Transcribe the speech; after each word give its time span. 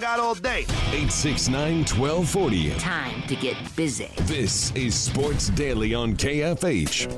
Got 0.00 0.20
all 0.20 0.36
day. 0.36 0.60
869 0.92 1.78
1240. 1.98 2.70
Time 2.78 3.22
to 3.26 3.34
get 3.34 3.56
busy. 3.74 4.08
This 4.22 4.70
is 4.76 4.94
Sports 4.94 5.48
Daily 5.50 5.92
on 5.92 6.14
KFH. 6.14 7.12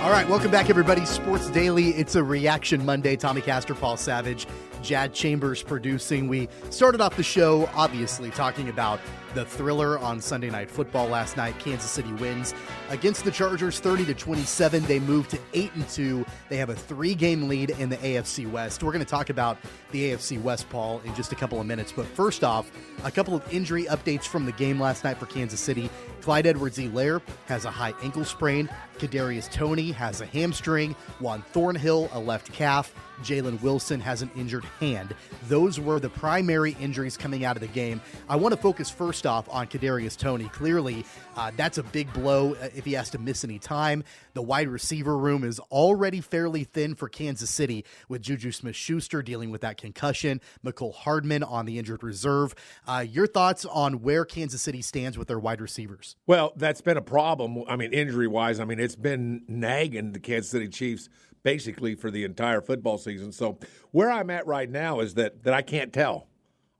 All 0.00 0.14
right, 0.14 0.28
welcome 0.28 0.50
back, 0.52 0.70
everybody. 0.70 1.04
Sports 1.04 1.50
Daily. 1.50 1.90
It's 1.90 2.14
a 2.14 2.22
reaction 2.22 2.84
Monday. 2.86 3.16
Tommy 3.16 3.40
Castor, 3.40 3.74
Paul 3.74 3.96
Savage, 3.96 4.46
Jad 4.88 5.12
Chambers 5.12 5.62
producing. 5.62 6.28
We 6.28 6.48
started 6.70 7.02
off 7.02 7.14
the 7.14 7.22
show, 7.22 7.68
obviously, 7.74 8.30
talking 8.30 8.70
about 8.70 8.98
the 9.34 9.44
thriller 9.44 9.98
on 9.98 10.18
Sunday 10.18 10.48
Night 10.48 10.70
Football 10.70 11.08
last 11.08 11.36
night. 11.36 11.58
Kansas 11.58 11.90
City 11.90 12.10
wins 12.14 12.54
against 12.88 13.22
the 13.22 13.30
Chargers 13.30 13.80
30 13.80 14.06
to 14.06 14.14
27. 14.14 14.82
They 14.84 14.98
move 14.98 15.28
to 15.28 15.38
8 15.52 15.74
and 15.74 15.86
2. 15.90 16.24
They 16.48 16.56
have 16.56 16.70
a 16.70 16.74
three 16.74 17.14
game 17.14 17.48
lead 17.48 17.68
in 17.68 17.90
the 17.90 17.98
AFC 17.98 18.50
West. 18.50 18.82
We're 18.82 18.92
going 18.92 19.04
to 19.04 19.10
talk 19.10 19.28
about 19.28 19.58
the 19.90 20.10
AFC 20.10 20.40
West, 20.40 20.70
Paul, 20.70 21.02
in 21.04 21.14
just 21.14 21.32
a 21.32 21.36
couple 21.36 21.60
of 21.60 21.66
minutes. 21.66 21.92
But 21.92 22.06
first 22.06 22.42
off, 22.42 22.70
a 23.04 23.10
couple 23.10 23.34
of 23.34 23.52
injury 23.52 23.84
updates 23.84 24.24
from 24.24 24.46
the 24.46 24.52
game 24.52 24.80
last 24.80 25.04
night 25.04 25.18
for 25.18 25.26
Kansas 25.26 25.60
City. 25.60 25.90
Clyde 26.22 26.46
Edwards-Helaire 26.46 27.20
has 27.44 27.66
a 27.66 27.70
high 27.70 27.92
ankle 28.02 28.24
sprain. 28.24 28.70
Kadarius 28.96 29.52
Toney 29.52 29.92
has 29.92 30.22
a 30.22 30.26
hamstring. 30.26 30.96
Juan 31.20 31.42
Thornhill, 31.52 32.08
a 32.12 32.18
left 32.18 32.50
calf. 32.54 32.94
Jalen 33.22 33.60
Wilson 33.62 34.00
has 34.00 34.22
an 34.22 34.30
injured 34.36 34.64
hand. 34.80 35.14
Those 35.48 35.78
were 35.80 36.00
the 36.00 36.10
primary 36.10 36.76
injuries 36.80 37.16
coming 37.16 37.44
out 37.44 37.56
of 37.56 37.60
the 37.60 37.68
game. 37.68 38.00
I 38.28 38.36
want 38.36 38.54
to 38.54 38.60
focus 38.60 38.90
first 38.90 39.26
off 39.26 39.48
on 39.50 39.66
Kadarius 39.66 40.16
Toney. 40.16 40.48
Clearly, 40.48 41.04
uh, 41.36 41.50
that's 41.56 41.78
a 41.78 41.82
big 41.82 42.12
blow 42.12 42.54
uh, 42.54 42.68
if 42.74 42.84
he 42.84 42.92
has 42.92 43.10
to 43.10 43.18
miss 43.18 43.44
any 43.44 43.58
time. 43.58 44.04
The 44.34 44.42
wide 44.42 44.68
receiver 44.68 45.16
room 45.16 45.44
is 45.44 45.58
already 45.70 46.20
fairly 46.20 46.64
thin 46.64 46.94
for 46.94 47.08
Kansas 47.08 47.50
City 47.50 47.84
with 48.08 48.22
Juju 48.22 48.52
Smith 48.52 48.76
Schuster 48.76 49.22
dealing 49.22 49.50
with 49.50 49.60
that 49.62 49.76
concussion, 49.76 50.40
Mecole 50.64 50.94
Hardman 50.94 51.42
on 51.42 51.66
the 51.66 51.78
injured 51.78 52.02
reserve. 52.02 52.54
Uh, 52.86 53.04
your 53.08 53.26
thoughts 53.26 53.64
on 53.64 54.02
where 54.02 54.24
Kansas 54.24 54.62
City 54.62 54.82
stands 54.82 55.18
with 55.18 55.28
their 55.28 55.38
wide 55.38 55.60
receivers? 55.60 56.16
Well, 56.26 56.52
that's 56.56 56.80
been 56.80 56.96
a 56.96 57.02
problem. 57.02 57.64
I 57.68 57.76
mean, 57.76 57.92
injury 57.92 58.26
wise, 58.26 58.60
I 58.60 58.64
mean, 58.64 58.80
it's 58.80 58.96
been 58.96 59.42
nagging 59.48 60.12
the 60.12 60.20
Kansas 60.20 60.50
City 60.50 60.68
Chiefs 60.68 61.08
basically 61.48 61.94
for 61.94 62.10
the 62.10 62.24
entire 62.24 62.60
football 62.60 62.98
season. 62.98 63.32
So 63.32 63.58
where 63.90 64.10
I'm 64.10 64.28
at 64.28 64.46
right 64.46 64.68
now 64.68 65.00
is 65.00 65.14
that 65.14 65.44
that 65.44 65.54
I 65.54 65.62
can't 65.62 65.94
tell. 65.94 66.28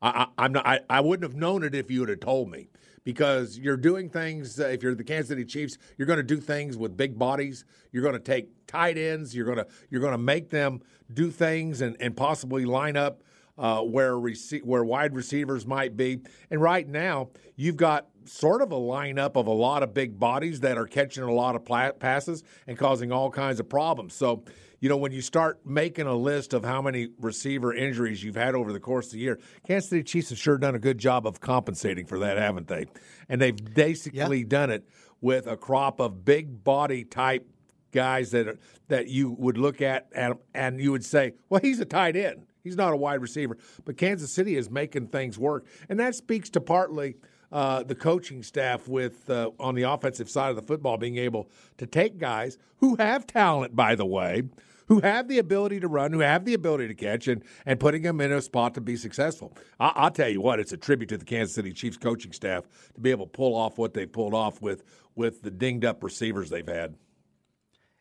I, 0.03 0.27
am 0.37 0.53
not. 0.53 0.67
I, 0.67 0.81
I 0.91 1.01
wouldn't 1.01 1.29
have 1.29 1.41
known 1.41 1.65
it 1.65 1.75
if 1.75 1.91
you 1.91 2.05
have 2.05 2.21
told 2.21 2.51
me 2.51 2.69
because 3.03 3.59
you're 3.59 3.79
doing 3.79 4.11
things. 4.11 4.61
Uh, 4.61 4.67
if 4.67 4.83
you're 4.83 4.95
the 4.95 5.03
Kansas 5.03 5.29
City 5.29 5.47
Chiefs, 5.47 5.79
you're 5.97 6.07
going 6.07 6.19
to 6.19 6.23
do 6.23 6.37
things 6.37 6.77
with 6.77 6.99
big 6.99 7.19
bodies. 7.19 7.65
You're 7.93 8.03
going 8.03 8.15
to 8.15 8.21
take 8.21 8.67
tight 8.67 8.99
ends. 8.99 9.35
You're 9.35 9.47
going 9.47 9.57
to 9.57 9.67
you're 9.89 10.03
going 10.03 10.13
to 10.13 10.19
make 10.19 10.51
them 10.51 10.83
do 11.15 11.31
things 11.31 11.81
and, 11.81 11.97
and 11.99 12.15
possibly 12.15 12.67
line 12.67 12.99
up 12.99 13.23
uh, 13.57 13.81
where 13.81 14.13
rece- 14.13 14.65
where 14.65 14.85
wide 14.85 15.15
receivers 15.15 15.67
might 15.67 15.97
be. 15.97 16.21
And 16.51 16.61
right 16.61 16.87
now, 16.87 17.31
you've 17.57 17.79
got 17.79 18.09
sort 18.29 18.63
of 18.63 18.73
a 18.73 18.77
lineup 18.77 19.37
of 19.37 19.47
a 19.47 19.53
lot 19.53 19.83
of 19.83 19.95
big 19.95 20.19
bodies 20.19 20.61
that 20.61 20.79
are 20.79 20.87
catching 20.87 21.23
a 21.23 21.33
lot 21.33 21.57
of 21.57 21.65
pla- 21.65 21.93
passes 21.93 22.45
and 22.67 22.79
causing 22.79 23.11
all 23.13 23.31
kinds 23.31 23.61
of 23.61 23.69
problems. 23.69 24.15
So, 24.15 24.45
you 24.81 24.89
know, 24.89 24.97
when 24.97 25.13
you 25.13 25.21
start 25.21 25.61
making 25.65 26.07
a 26.07 26.15
list 26.15 26.53
of 26.53 26.65
how 26.65 26.81
many 26.81 27.09
receiver 27.19 27.75
injuries 27.75 28.23
you've 28.23 28.37
had 28.37 28.55
over 28.55 28.73
the 28.73 28.81
course 28.81 29.07
of 29.07 29.13
the 29.13 29.19
year, 29.19 29.41
Kansas 29.67 29.91
City 29.91 30.03
Chiefs 30.03 30.31
have 30.31 30.39
sure 30.39 30.59
done 30.59 30.75
a 30.75 30.79
good 30.79 30.99
job 30.99 31.27
of 31.27 31.41
compensating 31.41 32.07
for 32.07 32.19
that, 32.21 32.37
haven't 32.37 32.69
they? 32.69 32.87
And 33.29 33.41
they've 33.41 33.57
basically 33.75 34.41
yeah. 34.41 34.47
done 34.49 34.71
it 34.71 34.89
with 35.21 35.47
a 35.47 35.57
crop 35.57 36.01
of 36.01 36.25
big 36.25 36.63
body 36.63 37.05
type 37.05 37.47
guys 37.91 38.31
that 38.31 38.47
are, 38.47 38.59
that 38.89 39.09
you 39.09 39.33
would 39.33 39.59
look 39.59 39.81
at 39.81 40.09
and, 40.15 40.35
and 40.55 40.81
you 40.81 40.93
would 40.93 41.05
say, 41.05 41.33
well, 41.49 41.61
he's 41.61 41.81
a 41.81 41.85
tight 41.85 42.17
end. 42.17 42.47
He's 42.63 42.77
not 42.77 42.93
a 42.93 42.97
wide 42.97 43.23
receiver. 43.23 43.57
But 43.85 43.97
Kansas 43.97 44.31
City 44.31 44.57
is 44.57 44.71
making 44.71 45.09
things 45.09 45.39
work. 45.39 45.67
And 45.89 45.99
that 46.01 46.15
speaks 46.15 46.51
to 46.51 46.61
partly 46.61 47.17
uh, 47.51 47.83
the 47.83 47.95
coaching 47.95 48.43
staff 48.43 48.89
with 48.89 49.29
uh, 49.31 49.51
on 49.59 49.75
the 49.75 49.83
offensive 49.83 50.29
side 50.29 50.51
of 50.51 50.57
the 50.57 50.63
football 50.63 50.97
being 50.97 51.17
able 51.17 51.49
to 51.79 51.87
take 51.87 52.19
guys 52.19 52.59
who 52.79 52.97
have 52.97 53.27
talent, 53.27 53.75
by 53.75 53.95
the 53.95 54.07
way, 54.07 54.43
who 54.87 55.01
have 55.01 55.29
the 55.29 55.39
ability 55.39 55.81
to 55.81 55.89
run, 55.89 56.13
who 56.13 56.21
have 56.21 56.45
the 56.45 56.55
ability 56.55 56.89
to 56.89 56.95
catch, 56.95 57.29
and, 57.29 57.43
and 57.67 57.79
putting 57.79 58.03
them 58.03 58.21
in 58.21 58.33
a 58.33 58.41
spot 58.41 58.75
to 58.75 58.81
be 58.81 58.97
successful. 58.97 59.53
I, 59.79 60.05
will 60.05 60.11
tell 60.11 60.29
you 60.29 60.41
what, 60.41 60.61
it's 60.61 60.73
a 60.73 60.77
tribute 60.77 61.09
to 61.09 61.19
the 61.19 61.25
Kansas 61.25 61.55
City 61.55 61.73
Chiefs 61.73 61.97
coaching 61.97 62.33
staff 62.33 62.65
to 62.95 63.01
be 63.01 63.11
able 63.11 63.27
to 63.27 63.33
pull 63.33 63.55
off 63.55 63.79
what 63.79 63.95
they 63.95 64.07
pulled 64.07 64.35
off 64.35 64.61
with 64.61 64.85
with 65.15 65.43
the 65.43 65.51
dinged 65.51 65.85
up 65.85 66.05
receivers 66.05 66.49
they've 66.49 66.69
had. 66.69 66.95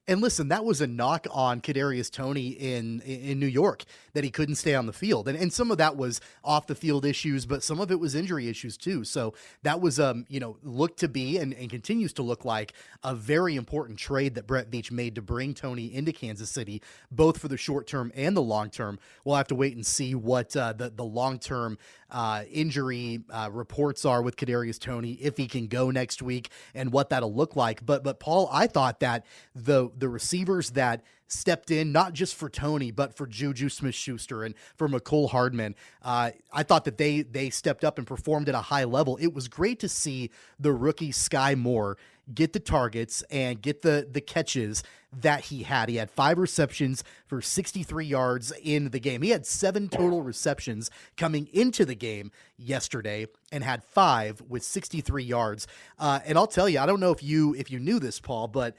And 0.09 0.21
listen, 0.21 0.47
that 0.47 0.63
was 0.63 0.79
a 0.79 0.87
knock 0.87 1.27
on 1.31 1.59
Kadarius 1.59 2.09
Toney 2.09 2.47
in 2.47 3.01
in 3.01 3.39
New 3.39 3.47
York 3.47 3.83
that 4.13 4.23
he 4.23 4.29
couldn't 4.31 4.55
stay 4.55 4.73
on 4.73 4.85
the 4.85 4.93
field, 4.93 5.27
and 5.27 5.37
and 5.37 5.51
some 5.51 5.69
of 5.69 5.77
that 5.79 5.97
was 5.97 6.21
off 6.45 6.65
the 6.65 6.75
field 6.75 7.05
issues, 7.05 7.45
but 7.45 7.61
some 7.61 7.81
of 7.81 7.91
it 7.91 7.99
was 7.99 8.15
injury 8.15 8.47
issues 8.47 8.77
too. 8.77 9.03
So 9.03 9.33
that 9.63 9.81
was 9.81 9.99
um 9.99 10.25
you 10.29 10.39
know 10.39 10.57
looked 10.63 10.99
to 10.99 11.09
be 11.09 11.37
and, 11.37 11.53
and 11.53 11.69
continues 11.69 12.13
to 12.13 12.21
look 12.21 12.45
like 12.45 12.71
a 13.03 13.13
very 13.13 13.57
important 13.57 13.99
trade 13.99 14.35
that 14.35 14.47
Brett 14.47 14.71
Veach 14.71 14.91
made 14.91 15.15
to 15.15 15.21
bring 15.21 15.53
Toney 15.53 15.93
into 15.93 16.13
Kansas 16.13 16.49
City, 16.49 16.81
both 17.11 17.37
for 17.37 17.49
the 17.49 17.57
short 17.57 17.85
term 17.85 18.13
and 18.15 18.35
the 18.35 18.41
long 18.41 18.69
term. 18.69 18.99
We'll 19.25 19.35
have 19.35 19.47
to 19.47 19.55
wait 19.55 19.75
and 19.75 19.85
see 19.85 20.15
what 20.15 20.55
uh, 20.55 20.71
the 20.71 20.89
the 20.89 21.03
long 21.03 21.37
term 21.37 21.77
uh, 22.09 22.43
injury 22.49 23.23
uh, 23.29 23.49
reports 23.51 24.05
are 24.05 24.21
with 24.21 24.37
Kadarius 24.37 24.79
Toney 24.79 25.13
if 25.21 25.35
he 25.35 25.47
can 25.47 25.67
go 25.67 25.91
next 25.91 26.21
week 26.21 26.49
and 26.73 26.93
what 26.93 27.09
that'll 27.09 27.33
look 27.33 27.57
like. 27.57 27.85
But 27.85 28.05
but 28.05 28.21
Paul, 28.21 28.49
I 28.53 28.67
thought 28.67 29.01
that 29.01 29.25
the 29.53 29.89
the 29.97 30.09
receivers 30.09 30.71
that 30.71 31.03
stepped 31.27 31.71
in, 31.71 31.91
not 31.91 32.13
just 32.13 32.35
for 32.35 32.49
Toney, 32.49 32.91
but 32.91 33.15
for 33.15 33.27
Juju 33.27 33.69
Smith 33.69 33.95
Schuster 33.95 34.43
and 34.43 34.55
for 34.75 34.87
Mecole 34.87 35.29
Hardman. 35.29 35.75
Uh, 36.01 36.31
I 36.51 36.63
thought 36.63 36.85
that 36.85 36.97
they 36.97 37.21
they 37.21 37.49
stepped 37.49 37.83
up 37.83 37.97
and 37.97 38.07
performed 38.07 38.49
at 38.49 38.55
a 38.55 38.61
high 38.61 38.85
level. 38.85 39.17
It 39.17 39.33
was 39.33 39.47
great 39.47 39.79
to 39.79 39.89
see 39.89 40.31
the 40.59 40.71
rookie 40.73 41.11
Skyy 41.11 41.57
Moore 41.57 41.97
get 42.33 42.53
the 42.53 42.59
targets 42.59 43.23
and 43.29 43.61
get 43.61 43.81
the 43.81 44.07
the 44.09 44.21
catches 44.21 44.83
that 45.21 45.45
he 45.45 45.63
had. 45.63 45.89
He 45.89 45.95
had 45.95 46.11
five 46.11 46.37
receptions 46.37 47.03
for 47.27 47.41
63 47.41 48.05
yards 48.05 48.51
in 48.61 48.89
the 48.89 48.99
game. 48.99 49.21
He 49.21 49.29
had 49.29 49.45
seven 49.45 49.87
total 49.87 50.21
receptions 50.21 50.91
coming 51.15 51.47
into 51.53 51.85
the 51.85 51.95
game 51.95 52.31
yesterday 52.57 53.27
and 53.51 53.63
had 53.63 53.83
five 53.83 54.41
with 54.47 54.63
63 54.63 55.23
yards. 55.23 55.65
Uh, 55.97 56.19
and 56.25 56.37
I'll 56.37 56.47
tell 56.47 56.67
you, 56.67 56.79
I 56.79 56.85
don't 56.85 56.99
know 56.99 57.11
if 57.11 57.23
you 57.23 57.55
if 57.55 57.71
you 57.71 57.79
knew 57.79 57.99
this, 57.99 58.19
Paul, 58.19 58.47
but 58.47 58.75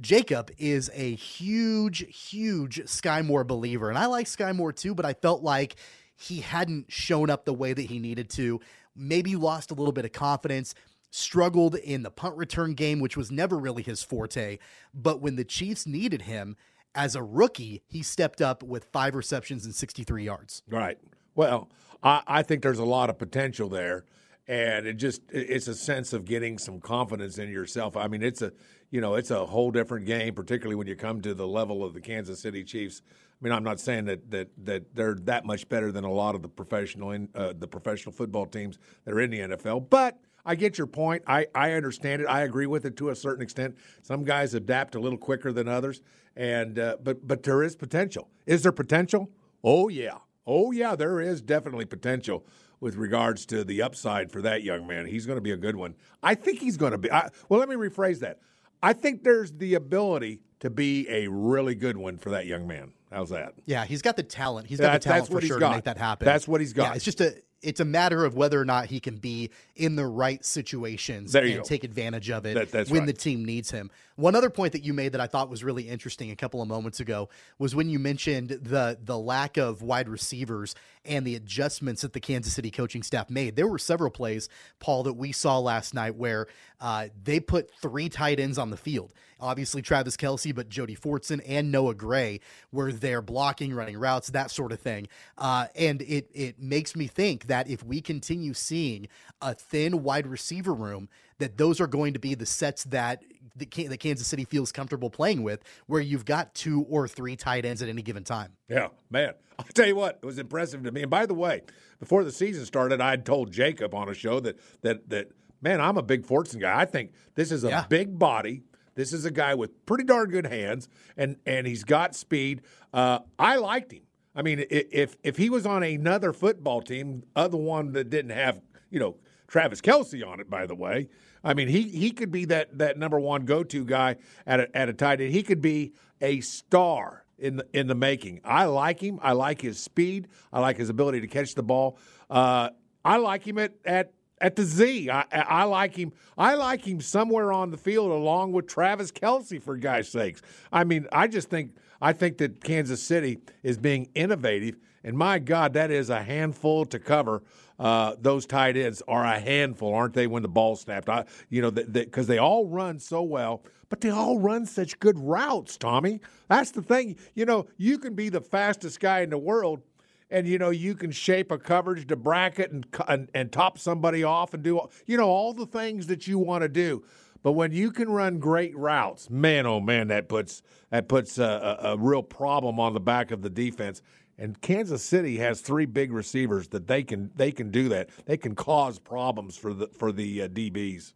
Jacob 0.00 0.50
is 0.58 0.90
a 0.94 1.14
huge, 1.14 2.30
huge 2.30 2.82
Skyy 2.84 3.24
Moore 3.24 3.44
believer. 3.44 3.88
And 3.88 3.98
I 3.98 4.06
like 4.06 4.26
Skyy 4.26 4.54
Moore 4.54 4.72
too, 4.72 4.94
but 4.94 5.04
I 5.04 5.12
felt 5.12 5.42
like 5.42 5.76
he 6.16 6.40
hadn't 6.40 6.90
shown 6.90 7.30
up 7.30 7.44
the 7.44 7.52
way 7.52 7.72
that 7.72 7.82
he 7.82 7.98
needed 7.98 8.30
to. 8.30 8.60
Maybe 8.94 9.36
lost 9.36 9.70
a 9.70 9.74
little 9.74 9.92
bit 9.92 10.04
of 10.04 10.12
confidence, 10.12 10.74
struggled 11.10 11.74
in 11.76 12.02
the 12.02 12.10
punt 12.10 12.36
return 12.36 12.74
game, 12.74 13.00
which 13.00 13.16
was 13.16 13.30
never 13.30 13.56
really 13.56 13.82
his 13.82 14.02
forte. 14.02 14.58
But 14.94 15.20
when 15.20 15.36
the 15.36 15.44
Chiefs 15.44 15.86
needed 15.86 16.22
him 16.22 16.56
as 16.94 17.14
a 17.14 17.22
rookie, 17.22 17.82
he 17.86 18.02
stepped 18.02 18.40
up 18.40 18.62
with 18.62 18.84
five 18.92 19.14
receptions 19.14 19.64
and 19.64 19.74
63 19.74 20.24
yards. 20.24 20.62
Right. 20.68 20.98
Well, 21.34 21.70
I, 22.02 22.22
I 22.26 22.42
think 22.42 22.62
there's 22.62 22.78
a 22.78 22.84
lot 22.84 23.10
of 23.10 23.18
potential 23.18 23.68
there 23.68 24.04
and 24.48 24.86
it 24.86 24.94
just 24.94 25.22
it's 25.30 25.68
a 25.68 25.74
sense 25.74 26.12
of 26.12 26.24
getting 26.24 26.58
some 26.58 26.80
confidence 26.80 27.38
in 27.38 27.48
yourself. 27.48 27.96
I 27.96 28.08
mean, 28.08 28.22
it's 28.22 28.42
a 28.42 28.52
you 28.92 29.00
know 29.00 29.16
it's 29.16 29.32
a 29.32 29.44
whole 29.44 29.72
different 29.72 30.06
game, 30.06 30.34
particularly 30.34 30.76
when 30.76 30.86
you 30.86 30.94
come 30.94 31.20
to 31.22 31.34
the 31.34 31.46
level 31.46 31.84
of 31.84 31.94
the 31.94 32.00
Kansas 32.00 32.38
City 32.38 32.62
Chiefs. 32.62 33.02
I 33.08 33.44
mean, 33.44 33.52
I'm 33.52 33.64
not 33.64 33.80
saying 33.80 34.04
that 34.04 34.30
that 34.30 34.50
that 34.64 34.94
they're 34.94 35.16
that 35.24 35.44
much 35.44 35.68
better 35.68 35.90
than 35.90 36.04
a 36.04 36.12
lot 36.12 36.36
of 36.36 36.42
the 36.42 36.48
professional 36.48 37.10
in, 37.10 37.28
uh, 37.34 37.54
the 37.58 37.66
professional 37.66 38.12
football 38.12 38.46
teams 38.46 38.78
that 39.04 39.12
are 39.12 39.20
in 39.20 39.30
the 39.30 39.40
NFL, 39.40 39.90
but 39.90 40.20
I 40.46 40.54
get 40.54 40.78
your 40.78 40.86
point. 40.86 41.24
I, 41.26 41.46
I 41.54 41.72
understand 41.72 42.22
it. 42.22 42.26
I 42.26 42.42
agree 42.42 42.66
with 42.66 42.84
it 42.84 42.96
to 42.98 43.10
a 43.10 43.16
certain 43.16 43.42
extent. 43.42 43.76
Some 44.02 44.22
guys 44.24 44.54
adapt 44.54 44.94
a 44.94 45.00
little 45.00 45.18
quicker 45.18 45.52
than 45.52 45.66
others, 45.66 46.02
and 46.36 46.78
uh, 46.78 46.98
but 47.02 47.26
but 47.26 47.42
there 47.42 47.64
is 47.64 47.74
potential. 47.74 48.28
Is 48.46 48.62
there 48.62 48.72
potential? 48.72 49.30
Oh 49.64 49.88
yeah, 49.88 50.18
Oh, 50.46 50.72
yeah, 50.72 50.96
there 50.96 51.20
is 51.20 51.40
definitely 51.40 51.84
potential 51.84 52.44
with 52.80 52.96
regards 52.96 53.46
to 53.46 53.62
the 53.62 53.80
upside 53.80 54.32
for 54.32 54.42
that 54.42 54.64
young 54.64 54.86
man. 54.86 55.06
He's 55.06 55.24
going 55.24 55.36
to 55.36 55.42
be 55.42 55.52
a 55.52 55.56
good 55.56 55.76
one. 55.76 55.94
I 56.22 56.34
think 56.34 56.58
he's 56.58 56.76
going 56.76 56.92
to 56.92 56.98
be. 56.98 57.10
I, 57.12 57.28
well, 57.48 57.60
let 57.60 57.68
me 57.68 57.76
rephrase 57.76 58.18
that. 58.20 58.40
I 58.82 58.92
think 58.92 59.22
there's 59.22 59.52
the 59.52 59.74
ability 59.74 60.40
to 60.60 60.70
be 60.70 61.08
a 61.08 61.28
really 61.28 61.74
good 61.74 61.96
one 61.96 62.18
for 62.18 62.30
that 62.30 62.46
young 62.46 62.66
man. 62.66 62.92
How's 63.10 63.30
that? 63.30 63.54
Yeah, 63.66 63.84
he's 63.84 64.02
got 64.02 64.16
the 64.16 64.22
talent. 64.22 64.66
He's 64.66 64.80
got 64.80 64.94
the 64.94 64.98
talent 64.98 65.20
that's 65.22 65.28
for 65.28 65.34
what 65.34 65.42
he's 65.42 65.48
sure 65.50 65.58
got. 65.60 65.68
to 65.70 65.74
make 65.76 65.84
that 65.84 65.98
happen. 65.98 66.24
That's 66.24 66.48
what 66.48 66.60
he's 66.60 66.72
got. 66.72 66.82
Yeah, 66.84 66.94
it's 66.94 67.04
just 67.04 67.20
a 67.20 67.34
it's 67.60 67.78
a 67.78 67.84
matter 67.84 68.24
of 68.24 68.34
whether 68.34 68.60
or 68.60 68.64
not 68.64 68.86
he 68.86 68.98
can 68.98 69.16
be 69.18 69.50
in 69.76 69.94
the 69.94 70.04
right 70.06 70.44
situations 70.44 71.32
and 71.34 71.54
go. 71.58 71.62
take 71.62 71.84
advantage 71.84 72.28
of 72.28 72.44
it 72.44 72.72
That- 72.72 72.88
when 72.88 73.00
right. 73.00 73.06
the 73.06 73.12
team 73.12 73.44
needs 73.44 73.70
him. 73.70 73.90
One 74.16 74.34
other 74.34 74.50
point 74.50 74.72
that 74.72 74.84
you 74.84 74.92
made 74.92 75.12
that 75.12 75.20
I 75.20 75.26
thought 75.26 75.48
was 75.48 75.64
really 75.64 75.88
interesting 75.88 76.30
a 76.30 76.36
couple 76.36 76.60
of 76.60 76.68
moments 76.68 77.00
ago 77.00 77.28
was 77.58 77.74
when 77.74 77.88
you 77.88 77.98
mentioned 77.98 78.50
the 78.50 78.98
the 79.02 79.18
lack 79.18 79.56
of 79.56 79.82
wide 79.82 80.08
receivers 80.08 80.74
and 81.04 81.26
the 81.26 81.34
adjustments 81.34 82.02
that 82.02 82.12
the 82.12 82.20
Kansas 82.20 82.52
City 82.54 82.70
coaching 82.70 83.02
staff 83.02 83.28
made. 83.28 83.56
There 83.56 83.66
were 83.66 83.78
several 83.78 84.10
plays, 84.10 84.48
Paul, 84.78 85.02
that 85.04 85.14
we 85.14 85.32
saw 85.32 85.58
last 85.58 85.94
night 85.94 86.14
where 86.14 86.46
uh, 86.80 87.08
they 87.22 87.40
put 87.40 87.70
three 87.80 88.08
tight 88.08 88.38
ends 88.38 88.58
on 88.58 88.70
the 88.70 88.76
field. 88.76 89.12
Obviously, 89.40 89.82
Travis 89.82 90.16
Kelce, 90.16 90.54
but 90.54 90.68
Jody 90.68 90.94
Fortson 90.94 91.42
and 91.46 91.72
Noah 91.72 91.94
Gray 91.94 92.38
were 92.70 92.92
there 92.92 93.20
blocking, 93.20 93.74
running 93.74 93.98
routes, 93.98 94.30
that 94.30 94.52
sort 94.52 94.70
of 94.70 94.78
thing. 94.78 95.08
Uh, 95.36 95.66
and 95.74 96.02
it 96.02 96.30
it 96.32 96.60
makes 96.60 96.94
me 96.94 97.08
think 97.08 97.46
that 97.46 97.68
if 97.68 97.82
we 97.84 98.00
continue 98.00 98.54
seeing 98.54 99.08
a 99.40 99.54
thin 99.54 100.04
wide 100.04 100.28
receiver 100.28 100.72
room, 100.72 101.08
that 101.42 101.58
those 101.58 101.80
are 101.80 101.86
going 101.86 102.12
to 102.14 102.18
be 102.18 102.34
the 102.34 102.46
sets 102.46 102.84
that 102.84 103.22
the, 103.56 103.66
that 103.88 103.98
Kansas 103.98 104.26
City 104.26 104.44
feels 104.44 104.72
comfortable 104.72 105.10
playing 105.10 105.42
with, 105.42 105.62
where 105.86 106.00
you've 106.00 106.24
got 106.24 106.54
two 106.54 106.86
or 106.88 107.06
three 107.06 107.36
tight 107.36 107.64
ends 107.64 107.82
at 107.82 107.88
any 107.88 108.00
given 108.00 108.24
time. 108.24 108.52
Yeah, 108.68 108.88
man. 109.10 109.34
I'll 109.58 109.66
tell 109.74 109.86
you 109.86 109.96
what, 109.96 110.18
it 110.22 110.26
was 110.26 110.38
impressive 110.38 110.82
to 110.84 110.92
me. 110.92 111.02
And 111.02 111.10
by 111.10 111.26
the 111.26 111.34
way, 111.34 111.62
before 112.00 112.24
the 112.24 112.32
season 112.32 112.64
started, 112.64 113.00
I 113.00 113.10
had 113.10 113.26
told 113.26 113.52
Jacob 113.52 113.94
on 113.94 114.08
a 114.08 114.14
show 114.14 114.40
that 114.40 114.58
that 114.80 115.08
that 115.10 115.30
man, 115.60 115.80
I'm 115.80 115.98
a 115.98 116.02
big 116.02 116.26
Fortson 116.26 116.60
guy. 116.60 116.78
I 116.80 116.84
think 116.86 117.12
this 117.34 117.52
is 117.52 117.62
a 117.64 117.68
Yeah. 117.68 117.84
big 117.88 118.18
body. 118.18 118.62
This 118.94 119.12
is 119.12 119.24
a 119.24 119.30
guy 119.30 119.54
with 119.54 119.84
pretty 119.86 120.04
darn 120.04 120.30
good 120.30 120.46
hands, 120.46 120.88
and 121.16 121.36
and 121.44 121.66
he's 121.66 121.84
got 121.84 122.14
speed. 122.14 122.62
Uh, 122.92 123.20
I 123.38 123.56
liked 123.56 123.92
him. 123.92 124.02
I 124.34 124.40
mean, 124.42 124.64
if 124.70 125.16
if 125.22 125.36
he 125.36 125.50
was 125.50 125.66
on 125.66 125.82
another 125.82 126.32
football 126.32 126.80
team, 126.80 127.24
other 127.36 127.58
one 127.58 127.92
that 127.92 128.08
didn't 128.08 128.30
have 128.32 128.60
you 128.90 128.98
know 128.98 129.16
Travis 129.46 129.80
Kelce 129.82 130.26
on 130.26 130.40
it, 130.40 130.48
by 130.48 130.66
the 130.66 130.74
way. 130.74 131.08
I 131.44 131.54
mean, 131.54 131.68
he 131.68 131.82
he 131.82 132.10
could 132.10 132.30
be 132.30 132.44
that 132.46 132.78
that 132.78 132.98
number 132.98 133.18
one 133.18 133.44
go 133.44 133.64
to 133.64 133.84
guy 133.84 134.16
at 134.46 134.60
a, 134.60 134.76
at 134.76 134.88
a 134.88 134.92
tight 134.92 135.20
end. 135.20 135.32
He 135.32 135.42
could 135.42 135.60
be 135.60 135.92
a 136.20 136.40
star 136.40 137.24
in 137.38 137.56
the 137.56 137.66
in 137.72 137.88
the 137.88 137.94
making. 137.94 138.40
I 138.44 138.64
like 138.66 139.00
him. 139.00 139.18
I 139.22 139.32
like 139.32 139.60
his 139.60 139.78
speed. 139.78 140.28
I 140.52 140.60
like 140.60 140.76
his 140.76 140.88
ability 140.88 141.20
to 141.20 141.26
catch 141.26 141.54
the 141.54 141.62
ball. 141.62 141.98
Uh, 142.30 142.70
I 143.04 143.16
like 143.16 143.46
him 143.46 143.58
at 143.58 143.74
at 143.84 144.12
at 144.40 144.56
the 144.56 144.64
Z. 144.64 145.10
I, 145.10 145.24
I 145.32 145.64
like 145.64 145.96
him. 145.96 146.12
I 146.38 146.54
like 146.54 146.84
him 146.86 147.00
somewhere 147.00 147.52
on 147.52 147.70
the 147.70 147.76
field 147.76 148.10
along 148.10 148.52
with 148.52 148.66
Travis 148.66 149.10
Kelce 149.10 149.62
for 149.62 149.76
guys' 149.76 150.08
sakes. 150.08 150.42
I 150.72 150.84
mean, 150.84 151.06
I 151.12 151.26
just 151.26 151.50
think 151.50 151.76
I 152.00 152.12
think 152.12 152.38
that 152.38 152.62
Kansas 152.62 153.02
City 153.02 153.38
is 153.62 153.78
being 153.78 154.08
innovative, 154.14 154.76
and 155.04 155.16
my 155.16 155.38
God, 155.38 155.72
that 155.74 155.90
is 155.90 156.10
a 156.10 156.22
handful 156.22 156.84
to 156.86 156.98
cover. 156.98 157.42
Uh, 157.82 158.14
those 158.20 158.46
tight 158.46 158.76
ends 158.76 159.02
are 159.08 159.24
a 159.24 159.40
handful, 159.40 159.92
aren't 159.92 160.14
they? 160.14 160.28
When 160.28 160.42
the 160.42 160.48
ball 160.48 160.76
snapped, 160.76 161.08
I, 161.08 161.24
you 161.50 161.60
know, 161.60 161.72
because 161.72 162.28
they 162.28 162.38
all 162.38 162.64
run 162.64 163.00
so 163.00 163.22
well, 163.22 163.64
but 163.88 164.00
they 164.00 164.10
all 164.10 164.38
run 164.38 164.66
such 164.66 165.00
good 165.00 165.18
routes. 165.18 165.76
Tommy, 165.78 166.20
that's 166.46 166.70
the 166.70 166.80
thing. 166.80 167.16
You 167.34 167.44
know, 167.44 167.66
you 167.78 167.98
can 167.98 168.14
be 168.14 168.28
the 168.28 168.40
fastest 168.40 169.00
guy 169.00 169.22
in 169.22 169.30
the 169.30 169.38
world, 169.38 169.82
and 170.30 170.46
you 170.46 170.58
know 170.58 170.70
you 170.70 170.94
can 170.94 171.10
shape 171.10 171.50
a 171.50 171.58
coverage 171.58 172.06
to 172.06 172.14
bracket 172.14 172.70
and 172.70 172.86
and, 173.08 173.28
and 173.34 173.50
top 173.50 173.78
somebody 173.78 174.22
off 174.22 174.54
and 174.54 174.62
do 174.62 174.80
you 175.06 175.16
know 175.16 175.28
all 175.28 175.52
the 175.52 175.66
things 175.66 176.06
that 176.06 176.28
you 176.28 176.38
want 176.38 176.62
to 176.62 176.68
do. 176.68 177.02
But 177.42 177.52
when 177.52 177.72
you 177.72 177.90
can 177.90 178.08
run 178.08 178.38
great 178.38 178.76
routes, 178.76 179.28
man, 179.28 179.66
oh 179.66 179.80
man, 179.80 180.06
that 180.08 180.28
puts 180.28 180.62
that 180.90 181.08
puts 181.08 181.38
a, 181.38 181.78
a, 181.82 181.94
a 181.94 181.96
real 181.96 182.22
problem 182.22 182.78
on 182.78 182.94
the 182.94 183.00
back 183.00 183.32
of 183.32 183.42
the 183.42 183.50
defense. 183.50 184.02
And 184.38 184.60
Kansas 184.60 185.04
City 185.04 185.36
has 185.38 185.60
three 185.60 185.86
big 185.86 186.12
receivers 186.12 186.68
that 186.68 186.86
they 186.86 187.02
can 187.02 187.30
they 187.36 187.52
can 187.52 187.70
do 187.70 187.88
that. 187.90 188.08
They 188.24 188.36
can 188.36 188.54
cause 188.54 188.98
problems 188.98 189.56
for 189.56 189.72
the 189.72 189.88
for 189.88 190.12
the 190.12 190.42
uh, 190.42 190.48
DBs. 190.48 191.12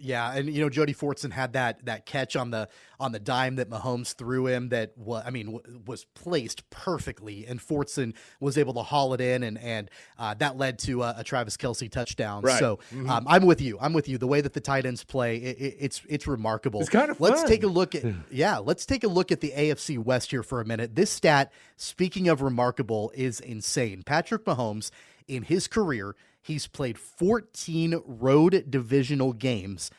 Yeah, 0.00 0.32
and 0.32 0.48
you 0.48 0.60
know 0.62 0.70
Jody 0.70 0.94
Fortson 0.94 1.32
had 1.32 1.54
that 1.54 1.84
that 1.86 2.06
catch 2.06 2.36
on 2.36 2.50
the 2.50 2.68
on 3.00 3.10
the 3.10 3.18
dime 3.18 3.56
that 3.56 3.68
Mahomes 3.68 4.14
threw 4.14 4.46
him 4.46 4.68
that 4.68 4.96
was 4.96 5.24
I 5.26 5.30
mean 5.30 5.52
w- 5.52 5.80
was 5.86 6.04
placed 6.04 6.70
perfectly, 6.70 7.46
and 7.46 7.58
Fortson 7.58 8.14
was 8.38 8.56
able 8.56 8.74
to 8.74 8.82
haul 8.82 9.12
it 9.14 9.20
in, 9.20 9.42
and 9.42 9.58
and 9.58 9.90
uh, 10.16 10.34
that 10.34 10.56
led 10.56 10.78
to 10.80 11.02
a, 11.02 11.16
a 11.18 11.24
Travis 11.24 11.56
Kelce 11.56 11.90
touchdown. 11.90 12.42
Right. 12.42 12.60
So 12.60 12.78
um, 12.92 13.26
I'm 13.26 13.44
with 13.44 13.60
you. 13.60 13.76
I'm 13.80 13.92
with 13.92 14.08
you. 14.08 14.18
The 14.18 14.28
way 14.28 14.40
that 14.40 14.52
the 14.52 14.60
tight 14.60 14.86
ends 14.86 15.02
play, 15.02 15.36
it, 15.38 15.58
it, 15.58 15.76
it's 15.80 16.02
it's 16.08 16.26
remarkable. 16.28 16.80
It's 16.80 16.90
kind 16.90 17.10
of 17.10 17.18
fun. 17.18 17.30
Let's 17.32 17.42
take 17.42 17.64
a 17.64 17.68
look 17.68 17.96
at 17.96 18.04
yeah. 18.30 18.58
Let's 18.58 18.86
take 18.86 19.02
a 19.02 19.08
look 19.08 19.32
at 19.32 19.40
the 19.40 19.50
AFC 19.50 19.98
West 19.98 20.30
here 20.30 20.44
for 20.44 20.60
a 20.60 20.64
minute. 20.64 20.94
This 20.94 21.10
stat, 21.10 21.52
speaking 21.76 22.28
of 22.28 22.40
remarkable, 22.40 23.10
is 23.16 23.40
insane. 23.40 24.04
Patrick 24.04 24.44
Mahomes 24.44 24.92
in 25.26 25.42
his 25.42 25.66
career. 25.66 26.14
He's 26.48 26.66
played 26.66 26.98
14 26.98 28.00
road 28.06 28.64
divisional 28.70 29.34
games. 29.34 29.90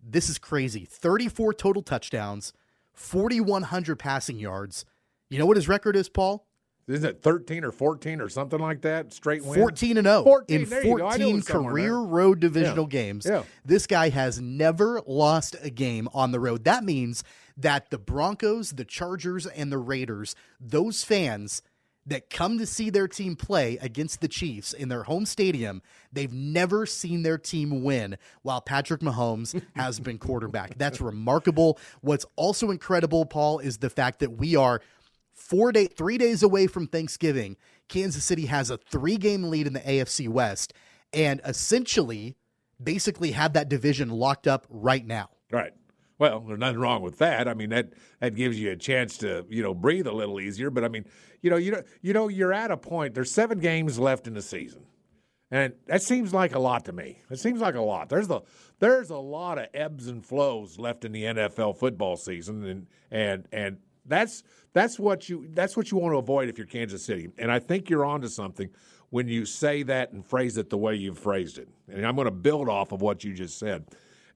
This 0.00 0.30
is 0.30 0.38
crazy. 0.38 0.86
34 0.88 1.54
total 1.54 1.82
touchdowns, 1.82 2.52
4,100 2.92 3.98
passing 3.98 4.38
yards. 4.38 4.84
You 5.28 5.40
know 5.40 5.46
what 5.46 5.56
his 5.56 5.66
record 5.66 5.96
is, 5.96 6.08
Paul? 6.08 6.46
Isn't 6.86 7.06
it 7.06 7.20
thirteen 7.20 7.64
or 7.64 7.72
fourteen 7.72 8.20
or 8.20 8.30
something 8.30 8.60
like 8.60 8.80
that? 8.82 9.12
Straight 9.12 9.44
win. 9.44 9.58
14 9.58 9.98
and 9.98 10.06
0 10.06 10.22
14, 10.22 10.62
in 10.62 10.68
there 10.70 10.86
you 10.86 10.96
go. 10.98 11.06
I 11.06 11.16
knew 11.18 11.36
it 11.36 11.44
14 11.44 11.62
career 11.62 11.96
road 11.96 12.40
divisional 12.40 12.86
games. 12.86 13.26
Yeah. 13.28 13.42
This 13.64 13.86
guy 13.86 14.08
has 14.08 14.40
never 14.40 15.02
lost 15.04 15.56
a 15.60 15.68
game 15.68 16.08
on 16.14 16.30
the 16.30 16.40
road. 16.40 16.64
That 16.64 16.84
means 16.84 17.24
that 17.58 17.90
the 17.90 17.98
Broncos, 17.98 18.70
the 18.70 18.86
Chargers, 18.86 19.46
and 19.46 19.70
the 19.70 19.76
Raiders, 19.76 20.34
those 20.60 21.02
fans 21.04 21.60
that 22.08 22.30
come 22.30 22.58
to 22.58 22.66
see 22.66 22.90
their 22.90 23.06
team 23.06 23.36
play 23.36 23.78
against 23.80 24.20
the 24.20 24.28
Chiefs 24.28 24.72
in 24.72 24.88
their 24.88 25.04
home 25.04 25.26
stadium, 25.26 25.82
they've 26.12 26.32
never 26.32 26.86
seen 26.86 27.22
their 27.22 27.38
team 27.38 27.82
win 27.82 28.16
while 28.42 28.60
Patrick 28.60 29.00
Mahomes 29.00 29.60
has 29.76 30.00
been 30.00 30.18
quarterback. 30.18 30.76
That's 30.78 31.00
remarkable. 31.00 31.78
What's 32.00 32.26
also 32.36 32.70
incredible, 32.70 33.26
Paul, 33.26 33.58
is 33.58 33.78
the 33.78 33.90
fact 33.90 34.20
that 34.20 34.32
we 34.32 34.56
are 34.56 34.80
four 35.34 35.70
day 35.70 35.86
three 35.86 36.18
days 36.18 36.42
away 36.42 36.66
from 36.66 36.86
Thanksgiving. 36.86 37.56
Kansas 37.88 38.24
City 38.24 38.46
has 38.46 38.70
a 38.70 38.78
three 38.78 39.16
game 39.16 39.44
lead 39.44 39.66
in 39.66 39.72
the 39.72 39.80
AFC 39.80 40.28
West 40.28 40.72
and 41.12 41.40
essentially 41.44 42.36
basically 42.82 43.32
have 43.32 43.52
that 43.52 43.68
division 43.68 44.08
locked 44.10 44.46
up 44.46 44.66
right 44.68 45.06
now. 45.06 45.30
Well, 46.18 46.40
there's 46.40 46.58
nothing 46.58 46.80
wrong 46.80 47.02
with 47.02 47.18
that. 47.18 47.46
I 47.46 47.54
mean, 47.54 47.70
that 47.70 47.92
that 48.20 48.34
gives 48.34 48.58
you 48.58 48.72
a 48.72 48.76
chance 48.76 49.16
to 49.18 49.46
you 49.48 49.62
know 49.62 49.74
breathe 49.74 50.06
a 50.06 50.12
little 50.12 50.40
easier. 50.40 50.70
But 50.70 50.84
I 50.84 50.88
mean, 50.88 51.04
you 51.42 51.50
know, 51.50 51.56
you 51.56 51.72
know, 51.72 51.82
you 52.02 52.12
know, 52.12 52.28
you're 52.28 52.52
at 52.52 52.70
a 52.70 52.76
point. 52.76 53.14
There's 53.14 53.30
seven 53.30 53.60
games 53.60 53.98
left 53.98 54.26
in 54.26 54.34
the 54.34 54.42
season, 54.42 54.82
and 55.50 55.74
that 55.86 56.02
seems 56.02 56.34
like 56.34 56.54
a 56.54 56.58
lot 56.58 56.84
to 56.86 56.92
me. 56.92 57.20
It 57.30 57.38
seems 57.38 57.60
like 57.60 57.76
a 57.76 57.82
lot. 57.82 58.08
There's 58.08 58.26
the 58.26 58.40
there's 58.80 59.10
a 59.10 59.16
lot 59.16 59.58
of 59.58 59.68
ebbs 59.72 60.08
and 60.08 60.24
flows 60.24 60.78
left 60.78 61.04
in 61.04 61.12
the 61.12 61.22
NFL 61.22 61.78
football 61.78 62.16
season, 62.16 62.64
and 62.64 62.86
and 63.12 63.46
and 63.52 63.78
that's 64.04 64.42
that's 64.72 64.98
what 64.98 65.28
you 65.28 65.46
that's 65.52 65.76
what 65.76 65.90
you 65.92 65.98
want 65.98 66.14
to 66.14 66.18
avoid 66.18 66.48
if 66.48 66.58
you're 66.58 66.66
Kansas 66.66 67.04
City. 67.04 67.28
And 67.38 67.52
I 67.52 67.60
think 67.60 67.88
you're 67.88 68.04
onto 68.04 68.28
something 68.28 68.70
when 69.10 69.28
you 69.28 69.44
say 69.44 69.84
that 69.84 70.12
and 70.12 70.26
phrase 70.26 70.58
it 70.58 70.68
the 70.68 70.76
way 70.76 70.96
you've 70.96 71.18
phrased 71.18 71.58
it. 71.58 71.68
And 71.88 72.04
I'm 72.04 72.16
going 72.16 72.26
to 72.26 72.32
build 72.32 72.68
off 72.68 72.90
of 72.90 73.00
what 73.02 73.22
you 73.22 73.34
just 73.34 73.58
said, 73.58 73.86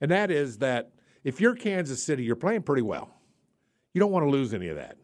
and 0.01 0.13
that 0.13 0.31
is 0.31 0.59
that 0.59 0.93
if 1.25 1.41
you're 1.41 1.55
Kansas 1.55 2.03
City, 2.03 2.25
you're 2.25 2.37
playing 2.37 2.63
pretty 2.63 2.83
well. 2.83 3.11
You 3.93 4.01
don't 4.01 4.11
want 4.11 4.25
to 4.25 4.31
lose 4.31 4.55
any 4.55 4.69
of 4.69 4.77
that. 4.77 4.97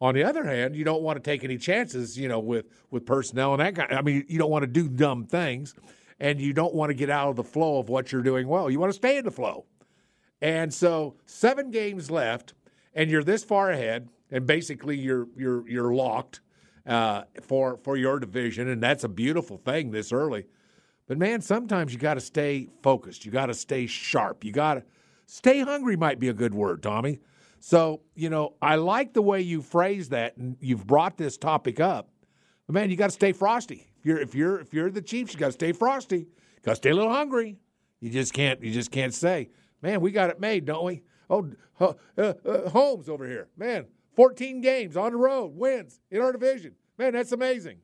On 0.00 0.14
the 0.14 0.24
other 0.24 0.44
hand, 0.44 0.74
you 0.74 0.84
don't 0.84 1.02
want 1.02 1.16
to 1.16 1.22
take 1.22 1.44
any 1.44 1.56
chances, 1.58 2.18
you 2.18 2.26
know, 2.26 2.40
with 2.40 2.66
with 2.90 3.06
personnel 3.06 3.52
and 3.54 3.60
that 3.60 3.76
kind. 3.76 3.96
I 3.96 4.02
mean, 4.02 4.24
you 4.28 4.38
don't 4.38 4.50
want 4.50 4.64
to 4.64 4.66
do 4.66 4.88
dumb 4.88 5.26
things, 5.26 5.74
and 6.18 6.40
you 6.40 6.52
don't 6.52 6.74
want 6.74 6.90
to 6.90 6.94
get 6.94 7.08
out 7.08 7.28
of 7.30 7.36
the 7.36 7.44
flow 7.44 7.78
of 7.78 7.88
what 7.88 8.10
you're 8.10 8.22
doing 8.22 8.48
well. 8.48 8.68
You 8.68 8.80
want 8.80 8.90
to 8.90 8.96
stay 8.96 9.16
in 9.16 9.24
the 9.24 9.30
flow. 9.30 9.66
And 10.40 10.74
so, 10.74 11.14
seven 11.24 11.70
games 11.70 12.10
left, 12.10 12.54
and 12.94 13.10
you're 13.10 13.22
this 13.22 13.44
far 13.44 13.70
ahead, 13.70 14.08
and 14.28 14.44
basically 14.44 14.98
you're 14.98 15.28
you're 15.36 15.68
you're 15.68 15.94
locked 15.94 16.40
uh, 16.84 17.22
for 17.40 17.76
for 17.84 17.96
your 17.96 18.18
division, 18.18 18.68
and 18.68 18.82
that's 18.82 19.04
a 19.04 19.08
beautiful 19.08 19.56
thing 19.58 19.92
this 19.92 20.12
early. 20.12 20.46
But 21.06 21.18
man, 21.18 21.42
sometimes 21.42 21.92
you 21.92 22.00
got 22.00 22.14
to 22.14 22.20
stay 22.20 22.68
focused. 22.82 23.24
You 23.24 23.30
got 23.30 23.46
to 23.46 23.54
stay 23.54 23.86
sharp. 23.86 24.44
You 24.44 24.50
got 24.50 24.74
to 24.74 24.82
stay 25.26 25.60
hungry. 25.60 25.96
Might 25.96 26.18
be 26.18 26.28
a 26.28 26.32
good 26.32 26.54
word, 26.54 26.82
Tommy. 26.82 27.20
So 27.60 28.00
you 28.14 28.30
know, 28.30 28.54
I 28.60 28.76
like 28.76 29.12
the 29.12 29.22
way 29.22 29.40
you 29.40 29.62
phrase 29.62 30.08
that, 30.10 30.36
and 30.36 30.56
you've 30.60 30.86
brought 30.86 31.16
this 31.16 31.36
topic 31.36 31.80
up. 31.80 32.08
But 32.66 32.74
man, 32.74 32.90
you 32.90 32.96
got 32.96 33.06
to 33.06 33.12
stay 33.12 33.32
frosty. 33.32 33.90
If 33.98 34.06
you're 34.06 34.18
if 34.20 34.34
you're 34.34 34.60
if 34.60 34.74
you're 34.74 34.90
the 34.90 35.02
Chiefs, 35.02 35.32
you 35.32 35.38
got 35.38 35.46
to 35.46 35.52
stay 35.52 35.72
frosty. 35.72 36.18
You 36.18 36.26
Got 36.62 36.72
to 36.72 36.76
stay 36.76 36.90
a 36.90 36.94
little 36.94 37.12
hungry. 37.12 37.58
You 38.00 38.10
just 38.10 38.32
can't 38.32 38.62
you 38.62 38.72
just 38.72 38.90
can't 38.90 39.14
say, 39.14 39.50
man, 39.80 40.00
we 40.00 40.10
got 40.10 40.30
it 40.30 40.40
made, 40.40 40.64
don't 40.64 40.84
we? 40.84 41.02
Oh, 41.30 41.50
uh, 41.80 41.94
uh, 42.18 42.68
Holmes 42.70 43.08
over 43.08 43.26
here, 43.26 43.48
man, 43.56 43.86
14 44.14 44.60
games 44.60 44.96
on 44.96 45.12
the 45.12 45.16
road, 45.16 45.56
wins 45.56 46.00
in 46.10 46.20
our 46.20 46.32
division. 46.32 46.74
Man, 46.98 47.14
that's 47.14 47.32
amazing. 47.32 47.78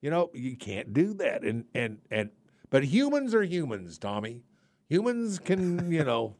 You 0.00 0.10
know, 0.10 0.30
you 0.34 0.56
can't 0.56 0.92
do 0.92 1.14
that. 1.14 1.44
And 1.44 1.64
and 1.74 1.98
and 2.10 2.30
but 2.70 2.84
humans 2.84 3.34
are 3.34 3.42
humans, 3.42 3.98
Tommy. 3.98 4.42
Humans 4.88 5.38
can, 5.38 5.90
you 5.92 6.04
know, 6.04 6.36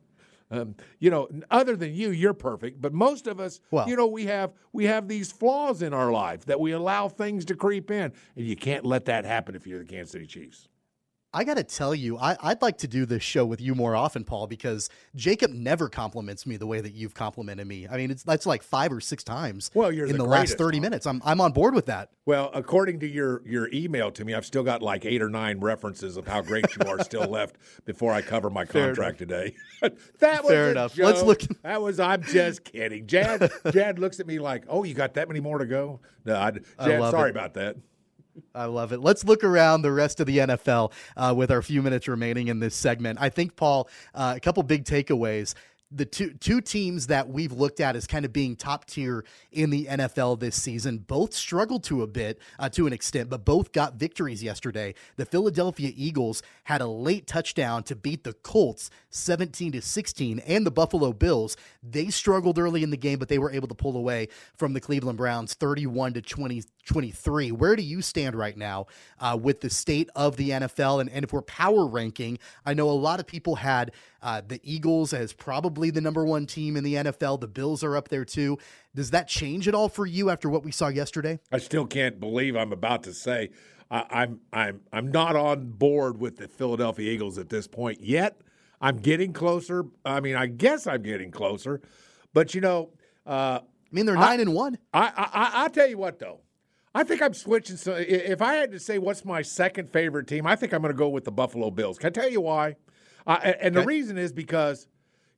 um, 0.50 0.75
you 0.99 1.11
know, 1.11 1.28
other 1.50 1.76
than 1.76 1.95
you, 1.95 2.11
you're 2.11 2.35
perfect. 2.35 2.80
But 2.80 2.92
most 2.92 3.26
of 3.26 3.38
us, 3.40 3.61
Well- 3.71 3.88
you 3.88 3.97
know, 3.97 4.07
we 4.07 4.26
have 4.26 4.52
we 4.73 4.85
have 4.85 5.09
these 5.09 5.30
flaws 5.33 5.83
in 5.83 5.92
our 5.95 6.11
life 6.11 6.45
that 6.47 6.59
we 6.61 6.73
allow 6.73 7.09
things 7.09 7.45
to 7.47 7.54
creep 7.54 7.90
in, 7.90 8.12
and 8.37 8.47
you 8.47 8.57
can't 8.57 8.85
let 8.85 9.04
that 9.07 9.25
happen 9.25 9.54
if 9.54 9.66
you're 9.66 9.78
the 9.80 9.85
Kansas 9.85 10.12
City 10.12 10.26
Chiefs. 10.26 10.69
I 11.33 11.45
got 11.45 11.59
to 11.59 11.63
tell 11.63 11.95
you, 11.95 12.19
I, 12.19 12.37
I'd 12.41 12.61
like 12.61 12.79
to 12.79 12.89
do 12.89 13.07
this 13.07 13.23
show 13.23 13.47
with 13.47 13.61
you 13.61 13.77
more 13.77 13.95
often, 13.95 14.25
Paul, 14.25 14.49
because 14.49 14.91
Jacob 15.15 15.53
never 15.53 15.89
compliments 15.89 16.45
me 16.45 16.57
the 16.57 16.67
way 16.67 16.81
that 16.81 16.93
you've 16.93 17.15
complimented 17.15 17.69
me. 17.69 17.87
I 17.89 17.99
mean, 17.99 18.11
it's 18.11 18.25
that's 18.25 18.47
like 18.47 18.65
five 18.65 18.93
or 18.93 19.01
six 19.01 19.23
times. 19.23 19.71
Well, 19.73 19.93
you're 19.93 20.07
in 20.07 20.13
the 20.13 20.19
the, 20.19 20.25
last 20.25 20.59
thirty 20.59 20.81
minutes. 20.81 21.07
I'm 21.07 21.23
I'm 21.25 21.41
on 21.41 21.53
board 21.53 21.75
with 21.75 21.87
that. 21.87 22.11
Well, 22.27 22.51
according 22.53 22.99
to 23.01 23.07
your 23.07 23.47
your 23.47 23.69
email 23.73 24.11
to 24.11 24.25
me, 24.25 24.35
I've 24.35 24.45
still 24.45 24.65
got 24.65 24.83
like 24.83 25.05
eight 25.05 25.23
or 25.23 25.31
nine 25.31 25.61
references 25.61 26.17
of 26.17 26.27
how 26.27 26.43
great 26.43 26.65
you 26.77 26.89
are 26.89 26.99
still 27.05 27.29
left 27.29 27.57
before 27.85 28.13
I 28.13 28.23
cover 28.23 28.51
my 28.51 28.65
Fair 28.65 28.87
contract 28.87 29.19
today. 29.19 29.55
that 30.19 30.43
was 30.43 30.51
Fair 30.51 30.73
enough. 30.73 30.99
Let's 30.99 31.23
look- 31.23 31.43
That 31.63 31.81
was. 31.81 32.01
I'm 32.01 32.25
just 32.25 32.65
kidding. 32.65 33.07
Jad 33.07 33.53
Jad 33.71 34.01
looks 34.01 34.19
at 34.19 34.27
me 34.27 34.41
like, 34.41 34.65
"Oh, 34.69 34.83
you 34.83 34.95
got 34.95 35.15
that 35.15 35.29
many 35.29 35.39
more 35.39 35.59
to 35.59 35.67
go?" 35.67 36.01
No, 36.25 36.35
I, 36.35 36.51
Jad, 36.51 37.01
love 37.01 37.13
sorry 37.13 37.29
it. 37.29 37.37
about 37.37 37.55
that. 37.55 37.77
I 38.55 38.65
love 38.67 38.93
it. 38.93 39.01
Let's 39.01 39.25
look 39.25 39.45
around 39.45 39.83
the 39.83 39.93
rest 39.93 40.21
of 40.21 40.27
the 40.27 40.39
NFL 40.39 40.93
uh, 41.17 41.35
with 41.37 41.51
our 41.51 41.63
few 41.63 41.83
minutes 41.83 42.09
remaining 42.09 42.49
in 42.49 42.61
this 42.61 42.75
segment. 42.75 43.19
I 43.21 43.29
think, 43.29 43.57
Paul, 43.57 43.89
uh, 44.15 44.35
a 44.37 44.41
couple 44.41 44.63
big 44.63 44.85
takeaways. 44.85 45.55
The 45.93 46.05
two 46.05 46.35
two 46.35 46.61
teams 46.61 47.09
that 47.09 47.29
we've 47.29 47.53
looked 47.53 47.81
at 47.81 47.97
as 47.97 48.07
kind 48.07 48.25
of 48.25 48.33
being 48.33 48.55
top 48.55 48.85
tier 48.85 49.25
in 49.51 49.71
the 49.71 49.87
NFL 49.87 50.39
this 50.39 50.55
season 50.55 50.99
both 50.99 51.35
struggled 51.35 51.83
to 51.85 52.03
a 52.03 52.07
bit, 52.07 52.39
uh, 52.61 52.69
to 52.71 52.87
an 52.87 52.93
extent, 52.93 53.29
but 53.29 53.45
both 53.45 53.73
got 53.73 53.95
victories 53.95 54.43
yesterday. 54.43 54.95
The 55.17 55.27
Philadelphia 55.27 55.93
Eagles 55.97 56.43
had 56.65 56.81
a 56.81 56.87
late 56.87 57.27
touchdown 57.27 57.83
to 57.85 57.97
beat 57.97 58.23
the 58.23 58.35
Colts 58.35 58.91
17 59.11 59.73
to 59.73 59.83
16, 59.83 60.39
and 60.41 60.65
the 60.65 60.71
Buffalo 60.71 61.13
Bills 61.13 61.57
they 61.83 62.09
struggled 62.11 62.59
early 62.59 62.83
in 62.83 62.91
the 62.91 62.97
game, 62.97 63.19
but 63.19 63.29
they 63.29 63.39
were 63.39 63.51
able 63.51 63.69
to 63.69 63.75
pull 63.75 63.97
away 63.97 64.29
from 64.57 64.75
the 64.75 64.81
Cleveland 64.81 65.19
Browns 65.19 65.55
31 65.55 66.15
to 66.15 66.23
20. 66.23 66.63
23. 66.87 67.53
Where 67.53 67.77
do 67.77 67.83
you 67.83 68.03
stand 68.03 68.35
right 68.35 68.57
now 68.57 68.87
uh, 69.21 69.39
with 69.41 69.61
the 69.61 69.71
state 69.71 70.09
of 70.17 70.37
the 70.37 70.51
NFL? 70.51 71.01
And, 71.01 71.11
and 71.11 71.25
if 71.25 71.33
we're 71.33 71.43
power 71.43 71.87
ranking, 71.87 72.39
I 72.67 72.75
know 72.75 72.91
a 72.91 72.93
lot 72.93 73.21
of 73.21 73.27
people 73.27 73.55
had 73.55 73.93
uh, 74.23 74.43
the 74.47 74.61
Eagles 74.62 75.12
as 75.12 75.33
probably 75.33 75.91
the 75.91 76.00
number 76.00 76.25
one 76.25 76.47
team 76.47 76.77
in 76.77 76.85
the 76.85 76.95
NFL. 76.95 77.41
The 77.41 77.49
Bills 77.49 77.83
are 77.83 77.97
up 77.97 78.09
there 78.09 78.25
too. 78.25 78.59
Does 78.95 79.11
that 79.11 79.29
change 79.29 79.67
at 79.69 79.75
all 79.75 79.89
for 79.89 80.07
you 80.07 80.31
after 80.31 80.49
what 80.49 80.62
we 80.65 80.73
saw 80.73 80.89
yesterday? 80.89 81.39
I 81.53 81.59
still 81.59 81.87
can't 81.87 82.21
believe 82.21 82.57
I'm 82.57 82.73
about 82.73 83.03
to 83.05 83.15
say 83.15 83.50
I, 83.91 84.05
I'm 84.11 84.41
I'm 84.53 84.81
I'm 84.93 85.11
not 85.11 85.37
on 85.37 85.71
board 85.71 86.19
with 86.21 86.37
the 86.37 86.49
Philadelphia 86.49 87.11
Eagles 87.12 87.39
at 87.39 87.49
this 87.49 87.67
point 87.67 88.00
yet. 88.00 88.41
I'm 88.81 88.97
getting 88.99 89.33
closer. 89.33 89.85
I 90.05 90.21
mean, 90.21 90.37
I 90.37 90.47
guess 90.47 90.87
I'm 90.87 91.03
getting 91.03 91.31
closer, 91.31 91.81
but 92.33 92.55
you 92.55 92.61
know, 92.61 92.91
uh, 93.27 93.61
I 93.62 93.62
mean, 93.93 94.07
they're 94.07 94.15
nine 94.15 94.41
and 94.41 94.55
one. 94.55 94.79
I, 94.95 95.00
I 95.09 95.11
I- 95.33 95.50
I'll 95.62 95.71
tell 95.71 95.87
you 95.89 95.99
what 95.99 96.19
though. 96.19 96.41
I 96.95 97.05
think 97.05 97.23
I'm 97.23 97.35
switching. 97.35 97.77
So 97.77 97.95
if 97.95 98.43
I 98.43 98.55
had 98.55 98.73
to 98.73 98.81
say 98.81 98.99
what's 98.99 99.25
my 99.25 99.43
second 99.43 99.91
favorite 99.91 100.27
team, 100.27 100.45
I 100.47 100.57
think 100.57 100.73
I'm 100.73 100.83
going 100.83 100.93
to 100.93 100.99
go 100.99 101.09
with 101.09 101.25
the 101.25 101.31
Buffalo 101.31 101.71
Bills. 101.71 101.99
Can 101.99 102.09
I 102.09 102.11
tell 102.11 102.29
you 102.29 102.41
why? 102.41 102.75
Uh, 103.27 103.39
and 103.43 103.57
and 103.61 103.75
the 103.77 103.85
reason 103.85 104.19
is 104.19 104.33
because 104.33 104.87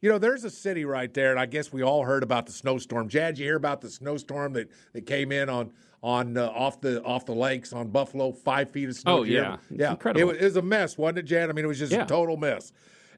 you 0.01 0.09
know 0.09 0.19
there's 0.19 0.45
a 0.45 0.51
city 0.51 0.85
right 0.85 1.12
there, 1.15 1.31
and 1.31 1.39
I 1.41 1.47
guess 1.47 1.73
we 1.73 1.83
all 1.83 2.05
heard 2.05 2.23
about 2.23 2.47
the 2.47 2.53
snowstorm. 2.53 3.09
Jad, 3.09 3.39
you 3.39 3.45
hear 3.45 3.57
about 3.57 3.81
the 3.81 3.91
snowstorm 3.91 4.53
that, 4.55 4.69
that 4.93 5.07
came 5.07 5.33
in 5.33 5.49
on 5.49 5.73
on 6.03 6.37
uh, 6.37 6.49
off 6.49 6.81
the 6.81 7.03
off 7.05 7.27
the 7.27 7.35
lakes 7.35 7.73
on 7.73 7.89
Buffalo, 7.89 8.33
five 8.33 8.71
feet 8.71 8.89
of 8.89 8.97
snow. 8.97 9.19
Oh, 9.19 9.23
yeah. 9.23 9.59
It's 9.71 9.81
yeah, 9.81 9.91
incredible. 9.93 10.21
It 10.21 10.33
was, 10.33 10.37
it 10.39 10.45
was 10.45 10.57
a 10.57 10.62
mess, 10.62 10.99
wasn't 10.99 11.19
it, 11.19 11.23
Jad? 11.23 11.49
I 11.49 11.53
mean, 11.53 11.65
it 11.65 11.69
was 11.69 11.79
just 11.79 11.93
Yeah. 11.93 12.03
a 12.03 12.07
total 12.07 12.37
mess. 12.37 12.73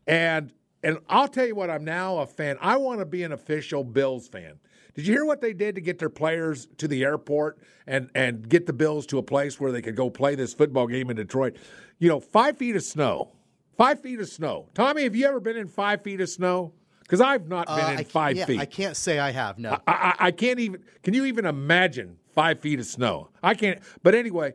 And 0.06 0.52
and 0.82 0.98
I'll 1.08 1.28
tell 1.28 1.46
you 1.46 1.54
what, 1.54 1.70
I'm 1.70 1.84
now 1.84 2.18
a 2.18 2.26
fan. 2.26 2.58
I 2.60 2.76
want 2.76 2.98
to 3.00 3.06
be 3.06 3.22
an 3.22 3.32
official 3.32 3.84
Bills 3.84 4.28
fan. 4.28 4.58
Did 4.94 5.06
you 5.06 5.14
hear 5.14 5.24
what 5.24 5.40
they 5.40 5.54
did 5.54 5.74
to 5.76 5.80
get 5.80 5.98
their 5.98 6.10
players 6.10 6.68
to 6.76 6.86
the 6.86 7.04
airport 7.04 7.58
and 7.86 8.10
and 8.14 8.46
get 8.46 8.66
the 8.66 8.74
Bills 8.74 9.06
to 9.06 9.18
a 9.18 9.22
place 9.22 9.58
where 9.58 9.72
they 9.72 9.80
could 9.80 9.96
go 9.96 10.10
play 10.10 10.34
this 10.34 10.52
football 10.52 10.86
game 10.86 11.08
in 11.08 11.16
Detroit? 11.16 11.56
You 11.98 12.10
know, 12.10 12.20
five 12.20 12.58
feet 12.58 12.76
of 12.76 12.82
snow, 12.82 13.32
five 13.76 14.00
feet 14.00 14.20
of 14.20 14.28
snow. 14.28 14.68
Tommy, 14.74 15.02
have 15.04 15.14
you 15.16 15.26
ever 15.26 15.40
been 15.40 15.56
in 15.56 15.68
five 15.68 16.02
feet 16.02 16.20
of 16.20 16.28
snow? 16.28 16.72
Because 17.00 17.20
I've 17.20 17.48
not 17.48 17.66
been 17.66 17.84
Uh, 17.84 17.90
in 17.92 17.98
I, 17.98 18.04
five 18.04 18.36
yeah, 18.36 18.46
feet. 18.46 18.60
I 18.60 18.64
can't 18.64 18.96
say 18.96 19.18
I 19.18 19.30
have. 19.30 19.58
No. 19.58 19.72
I, 19.86 19.92
I, 19.92 20.14
I 20.26 20.30
can't 20.30 20.58
even. 20.58 20.82
Can 21.02 21.12
you 21.14 21.26
even 21.26 21.44
imagine 21.44 22.16
five 22.34 22.60
feet 22.60 22.78
of 22.80 22.86
snow? 22.86 23.28
I 23.42 23.54
can't. 23.54 23.80
But 24.02 24.14
anyway, 24.14 24.54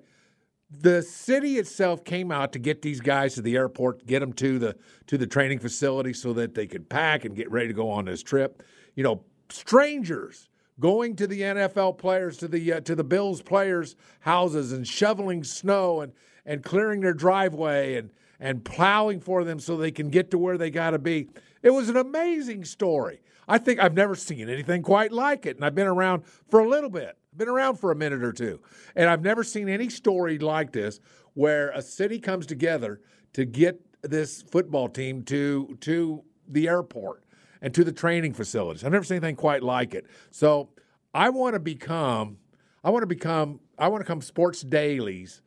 the 0.71 1.01
city 1.03 1.57
itself 1.57 2.03
came 2.03 2.31
out 2.31 2.51
to 2.53 2.59
get 2.59 2.81
these 2.81 3.01
guys 3.01 3.35
to 3.35 3.41
the 3.41 3.55
airport, 3.55 4.05
get 4.07 4.19
them 4.19 4.33
to 4.33 4.57
the 4.57 4.75
to 5.07 5.17
the 5.17 5.27
training 5.27 5.59
facility 5.59 6.13
so 6.13 6.33
that 6.33 6.55
they 6.55 6.65
could 6.65 6.89
pack 6.89 7.23
and 7.25 7.35
get 7.35 7.51
ready 7.51 7.67
to 7.67 7.73
go 7.73 7.89
on 7.89 8.05
this 8.05 8.23
trip. 8.23 8.63
You 8.95 9.03
know, 9.03 9.23
strangers 9.49 10.49
going 10.79 11.15
to 11.17 11.27
the 11.27 11.41
NFL 11.41 11.97
players 11.99 12.37
to 12.37 12.47
the 12.47 12.73
uh, 12.73 12.79
to 12.81 12.95
the 12.95 13.03
Bills 13.03 13.41
players' 13.43 13.95
houses 14.21 14.71
and 14.71 14.87
shoveling 14.87 15.43
snow 15.43 16.01
and 16.01 16.13
and 16.45 16.63
clearing 16.63 17.01
their 17.01 17.13
driveway 17.13 17.95
and 17.95 18.09
and 18.39 18.63
plowing 18.63 19.19
for 19.19 19.43
them 19.43 19.59
so 19.59 19.75
they 19.75 19.91
can 19.91 20.09
get 20.09 20.31
to 20.31 20.37
where 20.37 20.57
they 20.57 20.69
got 20.69 20.91
to 20.91 20.99
be. 20.99 21.27
It 21.61 21.71
was 21.71 21.89
an 21.89 21.97
amazing 21.97 22.65
story. 22.65 23.21
I 23.47 23.57
think 23.57 23.79
I've 23.79 23.95
never 23.95 24.15
seen 24.15 24.47
anything 24.47 24.81
quite 24.81 25.11
like 25.11 25.45
it, 25.45 25.55
and 25.55 25.65
I've 25.65 25.75
been 25.75 25.87
around 25.87 26.23
for 26.49 26.59
a 26.59 26.67
little 26.67 26.89
bit. 26.89 27.17
Been 27.35 27.49
around 27.49 27.77
for 27.77 27.91
a 27.91 27.95
minute 27.95 28.23
or 28.23 28.33
two, 28.33 28.59
and 28.95 29.09
I've 29.09 29.21
never 29.21 29.43
seen 29.43 29.69
any 29.69 29.89
story 29.89 30.39
like 30.39 30.71
this 30.71 30.99
where 31.35 31.69
a 31.71 31.81
city 31.81 32.19
comes 32.19 32.45
together 32.45 33.01
to 33.33 33.45
get 33.45 33.79
this 34.01 34.41
football 34.41 34.89
team 34.89 35.23
to 35.23 35.77
to 35.81 36.23
the 36.47 36.67
airport 36.67 37.23
and 37.61 37.73
to 37.75 37.83
the 37.83 37.91
training 37.91 38.33
facilities. 38.33 38.83
I've 38.83 38.91
never 38.91 39.05
seen 39.05 39.17
anything 39.17 39.35
quite 39.35 39.63
like 39.63 39.93
it. 39.93 40.05
So 40.31 40.69
I 41.13 41.29
want 41.29 41.53
to 41.53 41.59
become, 41.59 42.37
I 42.83 42.89
want 42.89 43.03
to 43.03 43.07
become, 43.07 43.59
I 43.77 43.87
want 43.87 44.01
to 44.01 44.05
come 44.05 44.21
Sports 44.21 44.61
Dailies 44.61 45.41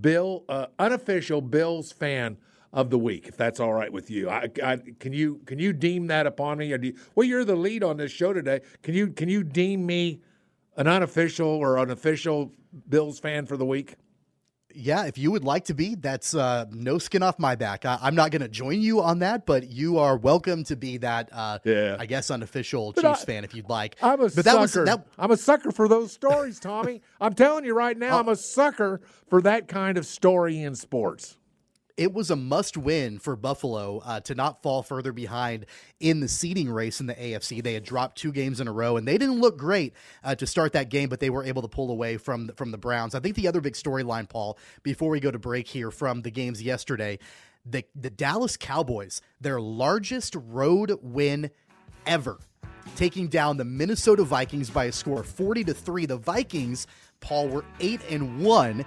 Bill, 0.00 0.44
uh, 0.48 0.66
unofficial 0.78 1.40
Bills 1.40 1.92
fan 1.92 2.36
of 2.72 2.90
the 2.90 2.98
week, 2.98 3.26
if 3.26 3.36
that's 3.36 3.58
all 3.58 3.72
right 3.72 3.92
with 3.92 4.10
you. 4.10 4.30
I, 4.30 4.48
I, 4.62 4.78
can 4.98 5.12
you 5.12 5.40
can 5.46 5.58
you 5.58 5.72
deem 5.72 6.06
that 6.06 6.26
upon 6.26 6.58
me? 6.58 6.68
You, 6.68 6.94
well, 7.14 7.26
you're 7.26 7.44
the 7.44 7.56
lead 7.56 7.82
on 7.82 7.96
this 7.96 8.12
show 8.12 8.32
today. 8.32 8.60
Can 8.82 8.94
you 8.94 9.08
can 9.08 9.28
you 9.28 9.42
deem 9.42 9.84
me 9.84 10.20
an 10.76 10.86
unofficial 10.86 11.48
or 11.48 11.78
an 11.78 11.90
official 11.90 12.52
Bills 12.88 13.18
fan 13.18 13.46
for 13.46 13.56
the 13.56 13.66
week? 13.66 13.96
Yeah, 14.74 15.04
if 15.06 15.18
you 15.18 15.30
would 15.30 15.44
like 15.44 15.64
to 15.66 15.74
be, 15.74 15.94
that's 15.96 16.34
uh, 16.34 16.66
no 16.70 16.98
skin 16.98 17.22
off 17.22 17.38
my 17.38 17.56
back. 17.56 17.84
I, 17.84 17.98
I'm 18.00 18.14
not 18.14 18.30
going 18.30 18.42
to 18.42 18.48
join 18.48 18.80
you 18.80 19.02
on 19.02 19.18
that, 19.20 19.44
but 19.46 19.70
you 19.70 19.98
are 19.98 20.16
welcome 20.16 20.62
to 20.64 20.76
be 20.76 20.98
that. 20.98 21.28
Uh, 21.32 21.58
Yeah. 21.64 21.96
I 21.98 22.06
guess 22.06 22.30
unofficial 22.30 22.92
But 22.92 23.02
Chiefs 23.02 23.22
I- 23.22 23.26
fan 23.26 23.44
if 23.44 23.54
you'd 23.54 23.68
like. 23.68 23.96
I'm 24.02 24.20
a 24.20 24.28
but 24.30 24.44
that 24.44 24.58
was 24.58 24.72
sucker. 24.72 24.84
that. 24.86 25.06
I'm 25.18 25.30
a 25.30 25.36
sucker 25.36 25.72
for 25.72 25.88
those 25.88 26.12
stories, 26.12 26.60
Tommy. 26.60 27.02
I'm 27.20 27.34
telling 27.34 27.64
you 27.64 27.74
right 27.74 27.96
now, 27.98 28.18
I'm 28.18 28.28
a 28.28 28.36
sucker 28.36 29.00
for 29.28 29.42
that 29.42 29.66
kind 29.68 29.98
of 29.98 30.06
story 30.06 30.60
in 30.62 30.74
sports. 30.74 31.36
It 32.00 32.14
was 32.14 32.30
a 32.30 32.36
must 32.36 32.78
win 32.78 33.18
for 33.18 33.36
Buffalo 33.36 33.98
uh, 33.98 34.20
to 34.20 34.34
not 34.34 34.62
fall 34.62 34.82
further 34.82 35.12
behind 35.12 35.66
in 36.00 36.20
the 36.20 36.28
seeding 36.28 36.70
race 36.70 36.98
in 36.98 37.06
the 37.06 37.14
AFC. 37.14 37.62
They 37.62 37.74
had 37.74 37.84
dropped 37.84 38.16
two 38.16 38.32
games 38.32 38.58
in 38.58 38.66
a 38.66 38.72
row, 38.72 38.96
and 38.96 39.06
they 39.06 39.18
didn't 39.18 39.38
look 39.38 39.58
great 39.58 39.92
uh, 40.24 40.34
to 40.36 40.46
start 40.46 40.72
that 40.72 40.88
game, 40.88 41.10
but 41.10 41.20
they 41.20 41.28
were 41.28 41.44
able 41.44 41.60
to 41.60 41.68
pull 41.68 41.90
away 41.90 42.16
from 42.16 42.46
the, 42.46 42.54
from 42.54 42.70
the 42.70 42.78
Browns. 42.78 43.14
I 43.14 43.20
think 43.20 43.36
the 43.36 43.46
other 43.46 43.60
big 43.60 43.74
storyline, 43.74 44.30
Paul, 44.30 44.56
before 44.82 45.10
we 45.10 45.20
go 45.20 45.30
to 45.30 45.38
break 45.38 45.68
here 45.68 45.90
from 45.90 46.22
the 46.22 46.30
games 46.30 46.62
yesterday, 46.62 47.18
the 47.66 47.84
the 47.94 48.08
Dallas 48.08 48.56
Cowboys, 48.56 49.20
their 49.38 49.60
largest 49.60 50.34
road 50.34 50.98
win 51.02 51.50
ever 52.06 52.38
taking 52.96 53.28
down 53.28 53.58
the 53.58 53.64
Minnesota 53.64 54.24
Vikings 54.24 54.70
by 54.70 54.86
a 54.86 54.92
score 54.92 55.20
of 55.20 55.26
40 55.26 55.64
to 55.64 55.74
3. 55.74 56.06
The 56.06 56.16
Vikings, 56.16 56.86
Paul, 57.20 57.48
were 57.48 57.64
8 57.78 58.00
and 58.08 58.42
1. 58.42 58.86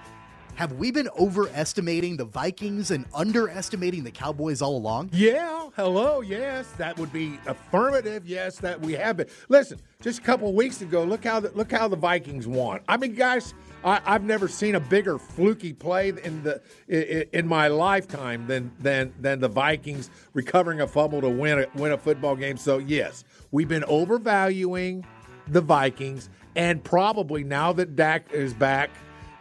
Have 0.55 0.73
we 0.73 0.91
been 0.91 1.09
overestimating 1.19 2.15
the 2.15 2.25
Vikings 2.25 2.91
and 2.91 3.05
underestimating 3.13 4.03
the 4.03 4.11
Cowboys 4.11 4.61
all 4.61 4.77
along? 4.77 5.09
Yeah, 5.11 5.69
hello, 5.75 6.21
yes, 6.21 6.71
that 6.73 6.97
would 6.99 7.11
be 7.11 7.39
affirmative. 7.47 8.27
Yes, 8.27 8.59
that 8.59 8.79
we 8.79 8.93
have 8.93 9.17
been. 9.17 9.27
Listen, 9.49 9.79
just 9.99 10.19
a 10.19 10.21
couple 10.21 10.53
weeks 10.53 10.81
ago, 10.81 11.03
look 11.03 11.23
how 11.25 11.39
the, 11.39 11.49
look 11.55 11.71
how 11.71 11.87
the 11.87 11.95
Vikings 11.95 12.47
won. 12.47 12.81
I 12.87 12.97
mean, 12.97 13.15
guys, 13.15 13.55
I, 13.83 13.99
I've 14.05 14.23
never 14.23 14.47
seen 14.47 14.75
a 14.75 14.79
bigger 14.79 15.17
fluky 15.17 15.73
play 15.73 16.09
in 16.09 16.43
the 16.43 16.61
in, 16.87 17.25
in 17.33 17.47
my 17.47 17.67
lifetime 17.67 18.45
than 18.45 18.71
than 18.79 19.11
than 19.19 19.39
the 19.39 19.49
Vikings 19.49 20.11
recovering 20.33 20.81
a 20.81 20.87
fumble 20.87 21.21
to 21.21 21.29
win 21.29 21.59
a, 21.61 21.67
win 21.73 21.93
a 21.93 21.97
football 21.97 22.35
game. 22.35 22.57
So 22.57 22.77
yes, 22.77 23.23
we've 23.51 23.67
been 23.67 23.85
overvaluing 23.85 25.03
the 25.47 25.61
Vikings, 25.61 26.29
and 26.55 26.83
probably 26.83 27.43
now 27.43 27.73
that 27.73 27.95
Dak 27.95 28.31
is 28.31 28.53
back, 28.53 28.91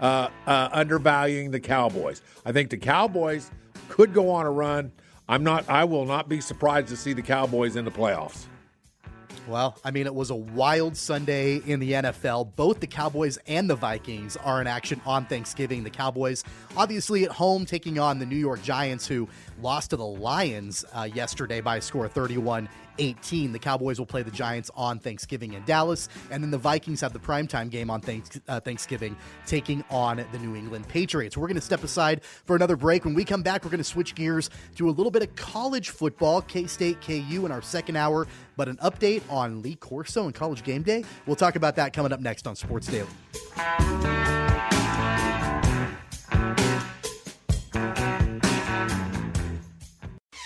uh, 0.02 0.28
uh, 0.46 0.68
undervaluing 0.72 1.52
the 1.52 1.60
Cowboys. 1.60 2.20
I 2.44 2.52
think 2.52 2.70
the 2.70 2.76
Cowboys 2.76 3.50
could 3.88 4.12
go 4.12 4.30
on 4.30 4.44
a 4.44 4.50
run. 4.50 4.92
I'm 5.28 5.44
not. 5.44 5.68
I 5.70 5.84
will 5.84 6.04
not 6.04 6.28
be 6.28 6.40
surprised 6.40 6.88
to 6.88 6.96
see 6.96 7.12
the 7.12 7.22
Cowboys 7.22 7.76
in 7.76 7.84
the 7.84 7.90
playoffs. 7.90 8.46
Well, 9.48 9.76
I 9.84 9.90
mean, 9.90 10.06
it 10.06 10.14
was 10.14 10.30
a 10.30 10.36
wild 10.36 10.96
Sunday 10.96 11.56
in 11.66 11.80
the 11.80 11.92
NFL. 11.92 12.54
Both 12.54 12.78
the 12.80 12.86
Cowboys 12.86 13.38
and 13.48 13.68
the 13.68 13.74
Vikings 13.74 14.36
are 14.36 14.60
in 14.60 14.68
action 14.68 15.00
on 15.04 15.24
Thanksgiving. 15.26 15.82
The 15.82 15.90
Cowboys, 15.90 16.44
obviously, 16.76 17.24
at 17.24 17.30
home 17.32 17.66
taking 17.66 17.98
on 17.98 18.20
the 18.20 18.26
New 18.26 18.36
York 18.36 18.62
Giants, 18.62 19.06
who 19.06 19.28
lost 19.62 19.90
to 19.90 19.96
the 19.96 20.06
Lions 20.06 20.84
uh, 20.92 21.08
yesterday 21.12 21.60
by 21.60 21.76
a 21.76 21.80
score 21.80 22.04
of 22.04 22.12
31 22.12 22.68
18. 22.98 23.52
The 23.52 23.58
Cowboys 23.58 23.98
will 23.98 24.06
play 24.06 24.22
the 24.22 24.30
Giants 24.30 24.70
on 24.74 24.98
Thanksgiving 24.98 25.54
in 25.54 25.64
Dallas, 25.64 26.08
and 26.30 26.42
then 26.42 26.50
the 26.50 26.58
Vikings 26.58 27.00
have 27.00 27.12
the 27.12 27.18
primetime 27.18 27.70
game 27.70 27.90
on 27.90 28.00
thanks, 28.00 28.40
uh, 28.48 28.60
Thanksgiving, 28.60 29.16
taking 29.46 29.84
on 29.90 30.24
the 30.30 30.38
New 30.38 30.54
England 30.56 30.88
Patriots. 30.88 31.36
We're 31.36 31.46
going 31.46 31.54
to 31.54 31.62
step 31.62 31.84
aside 31.84 32.22
for 32.24 32.56
another 32.56 32.76
break. 32.76 33.04
When 33.04 33.14
we 33.14 33.24
come 33.24 33.42
back, 33.42 33.64
we're 33.64 33.70
going 33.70 33.78
to 33.78 33.84
switch 33.84 34.14
gears 34.14 34.50
to 34.76 34.88
a 34.88 34.92
little 34.92 35.10
bit 35.10 35.22
of 35.22 35.34
college 35.36 35.90
football, 35.90 36.42
K 36.42 36.66
State, 36.66 37.00
KU 37.00 37.46
in 37.46 37.52
our 37.52 37.62
second 37.62 37.96
hour, 37.96 38.26
but 38.56 38.68
an 38.68 38.76
update 38.78 39.22
on 39.30 39.62
Lee 39.62 39.76
Corso 39.76 40.24
and 40.24 40.34
College 40.34 40.62
Game 40.62 40.82
Day. 40.82 41.04
We'll 41.26 41.36
talk 41.36 41.56
about 41.56 41.76
that 41.76 41.92
coming 41.92 42.12
up 42.12 42.20
next 42.20 42.46
on 42.46 42.56
Sports 42.56 42.88
Daily. 42.88 44.41